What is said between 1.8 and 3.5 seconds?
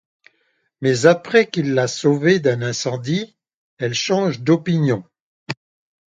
sauvée d'un incendie,